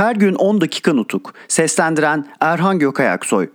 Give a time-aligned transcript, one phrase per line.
[0.00, 1.34] Her gün 10 dakika nutuk.
[1.48, 3.50] Seslendiren Erhan Gökayaksoy.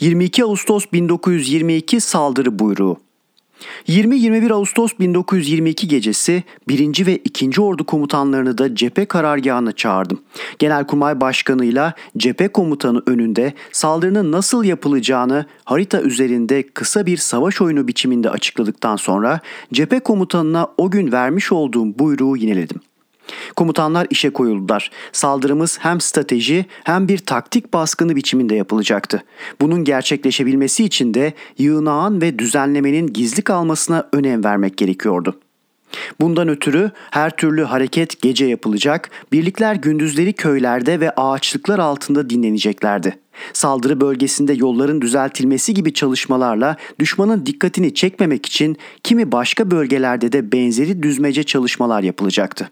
[0.00, 2.96] 22 Ağustos 1922 saldırı buyruğu.
[3.88, 7.06] 20-21 Ağustos 1922 gecesi 1.
[7.06, 7.60] ve 2.
[7.60, 10.20] Ordu komutanlarını da cephe karargahına çağırdım.
[10.58, 18.30] Genelkurmay Başkanı'yla cephe komutanı önünde saldırının nasıl yapılacağını harita üzerinde kısa bir savaş oyunu biçiminde
[18.30, 19.40] açıkladıktan sonra
[19.72, 22.80] cephe komutanına o gün vermiş olduğum buyruğu yineledim.
[23.56, 24.90] Komutanlar işe koyuldular.
[25.12, 29.22] Saldırımız hem strateji hem bir taktik baskını biçiminde yapılacaktı.
[29.60, 35.40] Bunun gerçekleşebilmesi için de yığınağın ve düzenlemenin gizli kalmasına önem vermek gerekiyordu.
[36.20, 43.18] Bundan ötürü her türlü hareket gece yapılacak, birlikler gündüzleri köylerde ve ağaçlıklar altında dinleneceklerdi.
[43.52, 51.02] Saldırı bölgesinde yolların düzeltilmesi gibi çalışmalarla düşmanın dikkatini çekmemek için kimi başka bölgelerde de benzeri
[51.02, 52.70] düzmece çalışmalar yapılacaktı.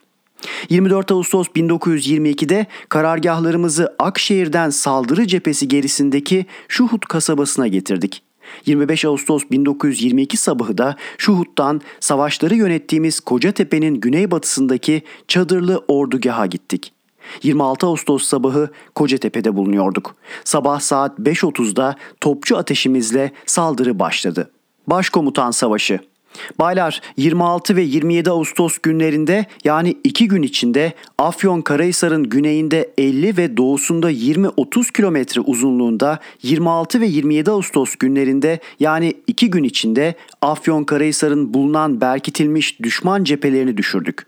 [0.69, 8.23] 24 Ağustos 1922'de karargahlarımızı Akşehir'den saldırı cephesi gerisindeki Şuhut kasabasına getirdik.
[8.67, 16.93] 25 Ağustos 1922 sabahı da Şuhut'tan savaşları yönettiğimiz Kocatepe'nin güneybatısındaki çadırlı ordugaha gittik.
[17.43, 20.15] 26 Ağustos sabahı Kocatepe'de bulunuyorduk.
[20.45, 24.51] Sabah saat 5.30'da topçu ateşimizle saldırı başladı.
[24.87, 26.01] Başkomutan Savaşı
[26.59, 33.57] Baylar 26 ve 27 Ağustos günlerinde yani 2 gün içinde Afyon Karahisar'ın güneyinde 50 ve
[33.57, 41.55] doğusunda 20-30 kilometre uzunluğunda 26 ve 27 Ağustos günlerinde yani 2 gün içinde Afyon Karahisar'ın
[41.55, 44.27] bulunan berkitilmiş düşman cephelerini düşürdük.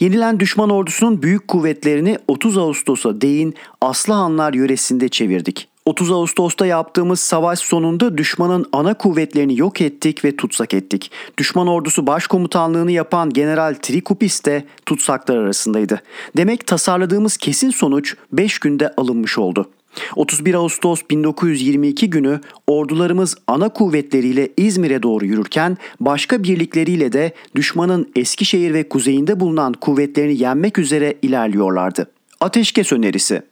[0.00, 5.68] Yenilen düşman ordusunun büyük kuvvetlerini 30 Ağustos'a değin Aslıhanlar yöresinde çevirdik.
[5.86, 11.10] 30 Ağustos'ta yaptığımız savaş sonunda düşmanın ana kuvvetlerini yok ettik ve tutsak ettik.
[11.38, 16.02] Düşman ordusu başkomutanlığını yapan General Trikupis de tutsaklar arasındaydı.
[16.36, 19.70] Demek tasarladığımız kesin sonuç 5 günde alınmış oldu.
[20.16, 28.74] 31 Ağustos 1922 günü ordularımız ana kuvvetleriyle İzmir'e doğru yürürken başka birlikleriyle de düşmanın Eskişehir
[28.74, 32.10] ve kuzeyinde bulunan kuvvetlerini yenmek üzere ilerliyorlardı.
[32.40, 33.42] Ateşkes önerisi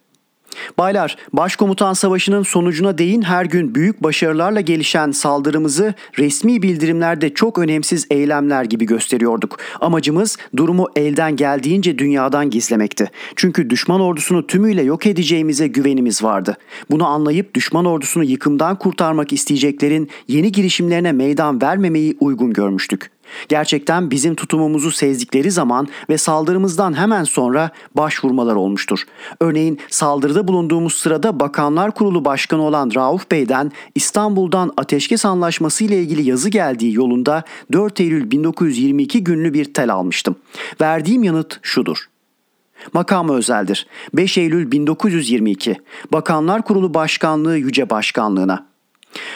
[0.77, 8.07] Baylar, Başkomutan Savaşı'nın sonucuna değin her gün büyük başarılarla gelişen saldırımızı resmi bildirimlerde çok önemsiz
[8.11, 9.59] eylemler gibi gösteriyorduk.
[9.81, 13.11] Amacımız durumu elden geldiğince dünyadan gizlemekti.
[13.35, 16.57] Çünkü düşman ordusunu tümüyle yok edeceğimize güvenimiz vardı.
[16.91, 23.14] Bunu anlayıp düşman ordusunu yıkımdan kurtarmak isteyeceklerin yeni girişimlerine meydan vermemeyi uygun görmüştük.
[23.49, 29.03] Gerçekten bizim tutumumuzu sezdikleri zaman ve saldırımızdan hemen sonra başvurmalar olmuştur.
[29.39, 36.29] Örneğin saldırıda bulunduğumuz sırada Bakanlar Kurulu Başkanı olan Rauf Bey'den İstanbul'dan ateşkes anlaşması ile ilgili
[36.29, 40.35] yazı geldiği yolunda 4 Eylül 1922 günlü bir tel almıştım.
[40.81, 41.97] Verdiğim yanıt şudur.
[42.93, 43.87] Makamı özeldir.
[44.13, 45.75] 5 Eylül 1922
[46.11, 48.74] Bakanlar Kurulu Başkanlığı Yüce Başkanlığına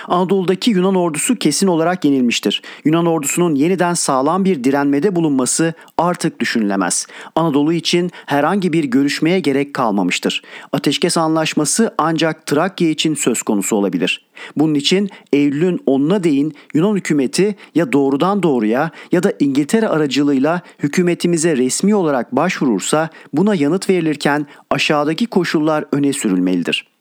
[0.08, 2.62] Anadolu'daki Yunan ordusu kesin olarak yenilmiştir.
[2.86, 7.08] Yunan ordusunun yeniden sağlam bir direnmede bulunması artık düşünülemez.
[7.36, 10.42] Anadolu için herhangi bir görüşmeye gerek kalmamıştır.
[10.72, 14.26] Ateşkes anlaşması ancak Trakya için söz konusu olabilir.
[14.56, 21.58] Bunun için Eylül'ün 10'una değin Yunan hükümeti ya doğrudan doğruya ya da İngiltere aracılığıyla hükümetimize
[21.58, 26.99] resmi olarak başvurursa buna yanıt verilirken aşağıdaki koşullar öne sürülmelidir.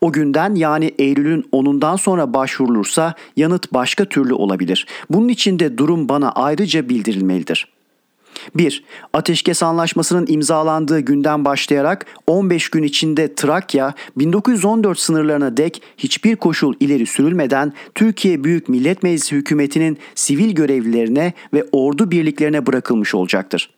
[0.00, 4.86] O günden yani Eylül'ün 10'undan sonra başvurulursa yanıt başka türlü olabilir.
[5.10, 7.74] Bunun için de durum bana ayrıca bildirilmelidir.
[8.54, 8.84] 1.
[9.12, 17.06] Ateşkes Anlaşması'nın imzalandığı günden başlayarak 15 gün içinde Trakya 1914 sınırlarına dek hiçbir koşul ileri
[17.06, 23.70] sürülmeden Türkiye Büyük Millet Meclisi hükümetinin sivil görevlilerine ve ordu birliklerine bırakılmış olacaktır.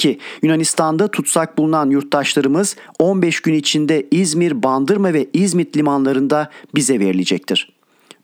[0.00, 0.18] 2.
[0.42, 7.72] Yunanistan'da tutsak bulunan yurttaşlarımız 15 gün içinde İzmir, Bandırma ve İzmit limanlarında bize verilecektir.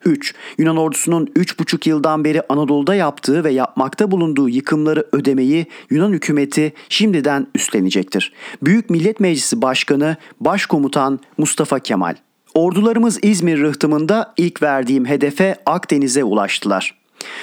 [0.04, 0.34] 3.
[0.58, 7.46] Yunan ordusunun 3,5 yıldan beri Anadolu'da yaptığı ve yapmakta bulunduğu yıkımları ödemeyi Yunan hükümeti şimdiden
[7.54, 8.32] üstlenecektir.
[8.62, 12.14] Büyük Millet Meclisi Başkanı Başkomutan Mustafa Kemal
[12.54, 16.94] Ordularımız İzmir rıhtımında ilk verdiğim hedefe Akdeniz'e ulaştılar.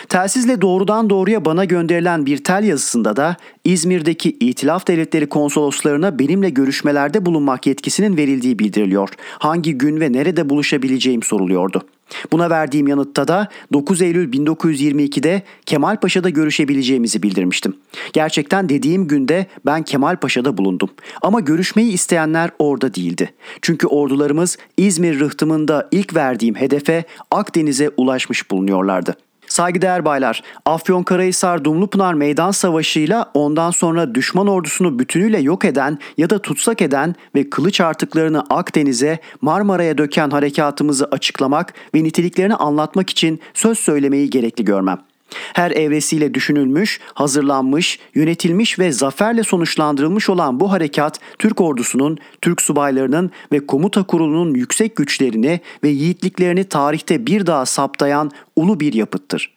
[0.09, 7.25] Telsizle doğrudan doğruya bana gönderilen bir tel yazısında da İzmir'deki İtilaf Devletleri konsoloslarına benimle görüşmelerde
[7.25, 9.09] bulunmak yetkisinin verildiği bildiriliyor.
[9.39, 11.83] Hangi gün ve nerede buluşabileceğim soruluyordu.
[12.31, 17.75] Buna verdiğim yanıtta da 9 Eylül 1922'de Kemal Paşa'da görüşebileceğimizi bildirmiştim.
[18.13, 20.89] Gerçekten dediğim günde ben Kemal Paşa'da bulundum.
[21.21, 23.33] Ama görüşmeyi isteyenler orada değildi.
[23.61, 29.15] Çünkü ordularımız İzmir rıhtımında ilk verdiğim hedefe Akdeniz'e ulaşmış bulunuyorlardı.
[29.53, 36.39] Saygıdeğer baylar, Afyonkarahisar Dumlupınar Meydan Savaşı'yla ondan sonra düşman ordusunu bütünüyle yok eden ya da
[36.39, 43.79] tutsak eden ve kılıç artıklarını Akdeniz'e, Marmara'ya döken harekatımızı açıklamak ve niteliklerini anlatmak için söz
[43.79, 45.12] söylemeyi gerekli görmem.
[45.53, 53.31] Her evresiyle düşünülmüş, hazırlanmış, yönetilmiş ve zaferle sonuçlandırılmış olan bu harekat Türk ordusunun, Türk subaylarının
[53.51, 59.53] ve komuta kurulunun yüksek güçlerini ve yiğitliklerini tarihte bir daha saptayan ulu bir yapıttır.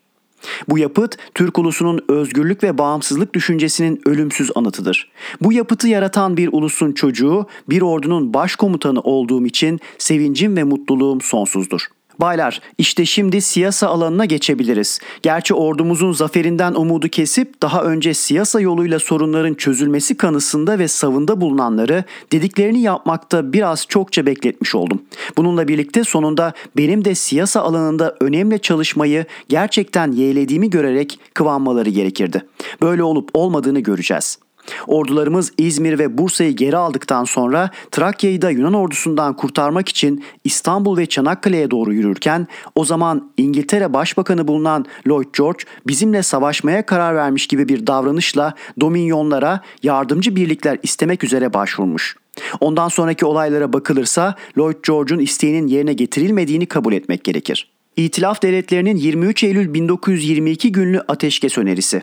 [0.69, 5.11] Bu yapıt Türk ulusunun özgürlük ve bağımsızlık düşüncesinin ölümsüz anıtıdır.
[5.41, 11.87] Bu yapıtı yaratan bir ulusun çocuğu, bir ordunun başkomutanı olduğum için sevincim ve mutluluğum sonsuzdur.
[12.21, 14.99] Baylar, işte şimdi siyasa alanına geçebiliriz.
[15.23, 22.05] Gerçi ordumuzun zaferinden umudu kesip daha önce siyasa yoluyla sorunların çözülmesi kanısında ve savında bulunanları
[22.33, 25.03] dediklerini yapmakta biraz çokça bekletmiş oldum.
[25.37, 32.43] Bununla birlikte sonunda benim de siyasa alanında önemli çalışmayı gerçekten yeğlediğimi görerek kıvanmaları gerekirdi.
[32.83, 34.46] Böyle olup olmadığını göreceğiz.
[34.87, 41.07] Ordularımız İzmir ve Bursa'yı geri aldıktan sonra Trakya'yı da Yunan ordusundan kurtarmak için İstanbul ve
[41.07, 47.69] Çanakkale'ye doğru yürürken o zaman İngiltere Başbakanı bulunan Lloyd George bizimle savaşmaya karar vermiş gibi
[47.69, 52.17] bir davranışla Dominyonlara yardımcı birlikler istemek üzere başvurmuş.
[52.61, 57.71] Ondan sonraki olaylara bakılırsa Lloyd George'un isteğinin yerine getirilmediğini kabul etmek gerekir.
[57.97, 62.03] İtilaf devletlerinin 23 Eylül 1922 günlü ateşkes önerisi.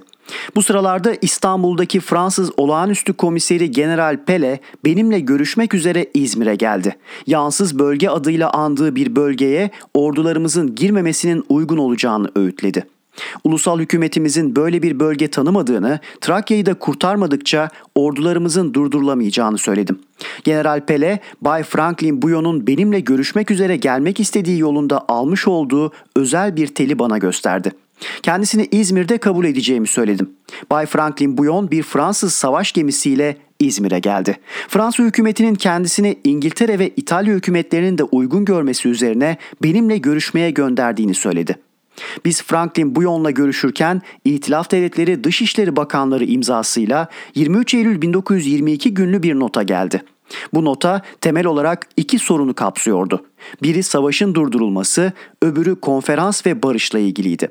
[0.55, 6.95] Bu sıralarda İstanbul'daki Fransız olağanüstü komiseri General Pele benimle görüşmek üzere İzmir'e geldi.
[7.27, 12.85] Yansız bölge adıyla andığı bir bölgeye ordularımızın girmemesinin uygun olacağını öğütledi.
[13.43, 19.99] Ulusal hükümetimizin böyle bir bölge tanımadığını, Trakya'yı da kurtarmadıkça ordularımızın durdurulamayacağını söyledim.
[20.43, 26.67] General Pele, Bay Franklin Buyon'un benimle görüşmek üzere gelmek istediği yolunda almış olduğu özel bir
[26.67, 27.71] teli bana gösterdi.
[28.23, 30.29] Kendisini İzmir'de kabul edeceğimi söyledim.
[30.71, 34.37] Bay Franklin Buyon bir Fransız savaş gemisiyle İzmir'e geldi.
[34.67, 41.57] Fransa hükümetinin kendisini İngiltere ve İtalya hükümetlerinin de uygun görmesi üzerine benimle görüşmeye gönderdiğini söyledi.
[42.25, 49.63] Biz Franklin Buyon'la görüşürken İtilaf Devletleri Dışişleri Bakanları imzasıyla 23 Eylül 1922 günlü bir nota
[49.63, 50.03] geldi.
[50.53, 53.25] Bu nota temel olarak iki sorunu kapsıyordu.
[53.63, 57.49] Biri savaşın durdurulması, öbürü konferans ve barışla ilgiliydi.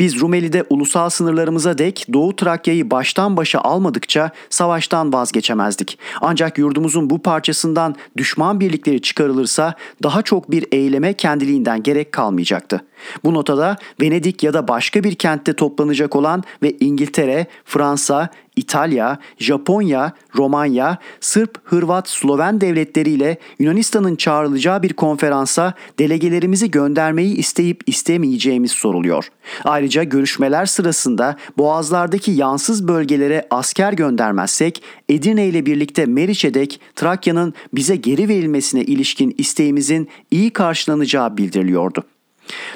[0.00, 5.98] Biz Rumeli'de ulusal sınırlarımıza dek Doğu Trakya'yı baştan başa almadıkça savaştan vazgeçemezdik.
[6.20, 12.84] Ancak yurdumuzun bu parçasından düşman birlikleri çıkarılırsa daha çok bir eyleme kendiliğinden gerek kalmayacaktı.
[13.24, 20.12] Bu notada Venedik ya da başka bir kentte toplanacak olan ve İngiltere, Fransa, İtalya, Japonya,
[20.36, 29.28] Romanya, Sırp, Hırvat, Sloven devletleriyle Yunanistan'ın çağrılacağı bir konferansa delegelerimizi göndermeyi isteyip istemeyeceğimiz soruluyor.
[29.64, 37.96] Ayrıca görüşmeler sırasında boğazlardaki yansız bölgelere asker göndermezsek Edirne ile birlikte Meriç'e dek Trakya'nın bize
[37.96, 42.04] geri verilmesine ilişkin isteğimizin iyi karşılanacağı bildiriliyordu.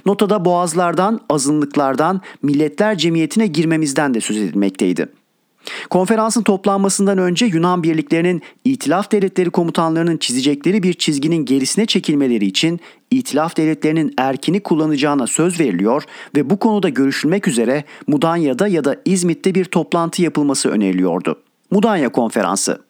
[0.06, 5.08] Notada boğazlardan, azınlıklardan, milletler cemiyetine girmemizden de söz edilmekteydi.
[5.90, 13.56] Konferansın toplanmasından önce Yunan birliklerinin İtilaf Devletleri komutanlarının çizecekleri bir çizginin gerisine çekilmeleri için İtilaf
[13.56, 16.04] Devletleri'nin erkini kullanacağına söz veriliyor
[16.36, 21.36] ve bu konuda görüşülmek üzere Mudanya'da ya da İzmit'te bir toplantı yapılması öneriliyordu.
[21.70, 22.88] Mudanya Konferansı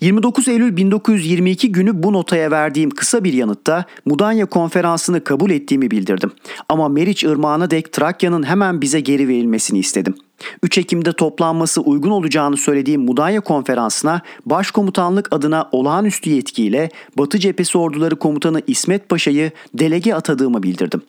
[0.00, 6.32] 29 Eylül 1922 günü bu notaya verdiğim kısa bir yanıtta Mudanya konferansını kabul ettiğimi bildirdim.
[6.68, 10.14] Ama Meriç Irmağı'na dek Trakya'nın hemen bize geri verilmesini istedim.
[10.62, 18.16] 3 Ekim'de toplanması uygun olacağını söylediğim Mudanya konferansına başkomutanlık adına olağanüstü yetkiyle Batı Cephesi Orduları
[18.16, 21.02] Komutanı İsmet Paşa'yı delege atadığımı bildirdim.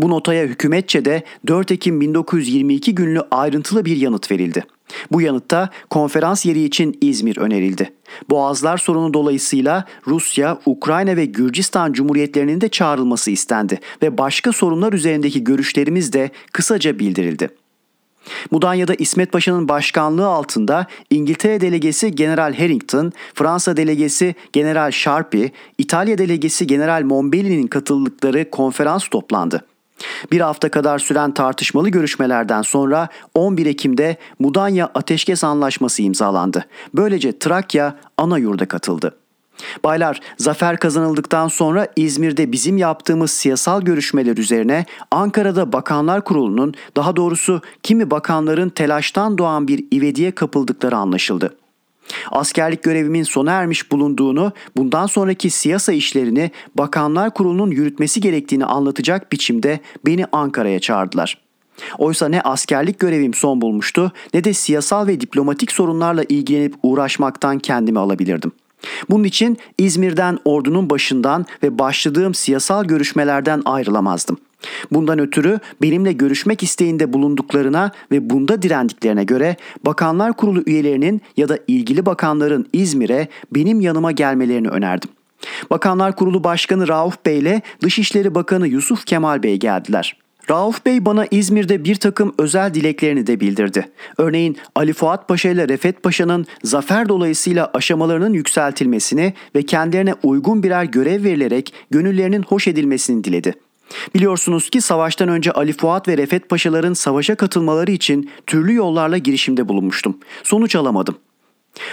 [0.00, 4.64] Bu notaya hükümetçe de 4 Ekim 1922 günlü ayrıntılı bir yanıt verildi.
[5.12, 7.92] Bu yanıtta konferans yeri için İzmir önerildi.
[8.30, 15.44] Boğazlar sorunu dolayısıyla Rusya, Ukrayna ve Gürcistan cumhuriyetlerinin de çağrılması istendi ve başka sorunlar üzerindeki
[15.44, 17.61] görüşlerimiz de kısaca bildirildi.
[18.50, 26.66] Mudanya'da İsmet Paşa'nın başkanlığı altında İngiltere delegesi General Harrington, Fransa delegesi General Sharpie, İtalya delegesi
[26.66, 29.64] General Mombelli'nin katıldıkları konferans toplandı.
[30.32, 36.64] Bir hafta kadar süren tartışmalı görüşmelerden sonra 11 Ekim'de Mudanya Ateşkes Anlaşması imzalandı.
[36.94, 39.21] Böylece Trakya ana yurda katıldı.
[39.84, 47.60] Baylar, zafer kazanıldıktan sonra İzmir'de bizim yaptığımız siyasal görüşmeler üzerine Ankara'da Bakanlar Kurulu'nun daha doğrusu
[47.82, 51.56] kimi bakanların telaştan doğan bir ivediye kapıldıkları anlaşıldı.
[52.30, 59.80] Askerlik görevimin sona ermiş bulunduğunu, bundan sonraki siyasa işlerini Bakanlar Kurulu'nun yürütmesi gerektiğini anlatacak biçimde
[60.06, 61.38] beni Ankara'ya çağırdılar.
[61.98, 67.98] Oysa ne askerlik görevim son bulmuştu ne de siyasal ve diplomatik sorunlarla ilgilenip uğraşmaktan kendimi
[67.98, 68.52] alabilirdim.
[69.10, 74.38] Bunun için İzmir'den ordunun başından ve başladığım siyasal görüşmelerden ayrılamazdım.
[74.90, 81.58] Bundan ötürü benimle görüşmek isteğinde bulunduklarına ve bunda direndiklerine göre Bakanlar Kurulu üyelerinin ya da
[81.68, 85.10] ilgili bakanların İzmir'e benim yanıma gelmelerini önerdim.
[85.70, 90.21] Bakanlar Kurulu Başkanı Rauf Bey ile Dışişleri Bakanı Yusuf Kemal Bey geldiler.
[90.50, 93.88] Rauf Bey bana İzmir'de bir takım özel dileklerini de bildirdi.
[94.18, 100.84] Örneğin Ali Fuat Paşa ile Refet Paşa'nın zafer dolayısıyla aşamalarının yükseltilmesini ve kendilerine uygun birer
[100.84, 103.54] görev verilerek gönüllerinin hoş edilmesini diledi.
[104.14, 109.68] Biliyorsunuz ki savaştan önce Ali Fuat ve Refet Paşaların savaşa katılmaları için türlü yollarla girişimde
[109.68, 110.18] bulunmuştum.
[110.42, 111.16] Sonuç alamadım.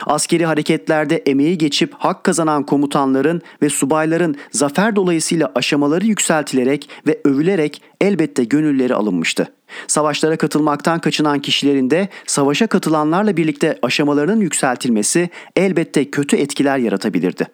[0.05, 7.81] Askeri hareketlerde emeği geçip hak kazanan komutanların ve subayların zafer dolayısıyla aşamaları yükseltilerek ve övülerek
[8.01, 9.51] elbette gönülleri alınmıştı.
[9.87, 17.47] Savaşlara katılmaktan kaçınan kişilerin de savaşa katılanlarla birlikte aşamalarının yükseltilmesi elbette kötü etkiler yaratabilirdi.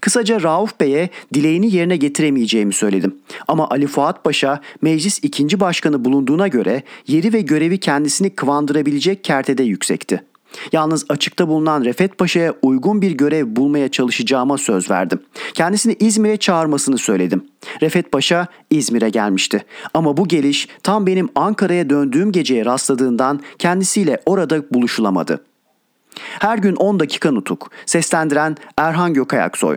[0.00, 3.16] Kısaca Rauf Bey'e dileğini yerine getiremeyeceğimi söyledim.
[3.48, 9.62] Ama Ali Fuat Paşa meclis ikinci başkanı bulunduğuna göre yeri ve görevi kendisini kıvandırabilecek kertede
[9.62, 10.22] yüksekti.
[10.72, 15.20] Yalnız açıkta bulunan Refet Paşa'ya uygun bir görev bulmaya çalışacağıma söz verdim.
[15.54, 17.44] Kendisini İzmir'e çağırmasını söyledim.
[17.82, 19.64] Refet Paşa İzmir'e gelmişti.
[19.94, 25.44] Ama bu geliş tam benim Ankara'ya döndüğüm geceye rastladığından kendisiyle orada buluşulamadı.
[26.18, 27.70] Her gün 10 dakika nutuk.
[27.86, 29.76] Seslendiren Erhan Gökayaksoy.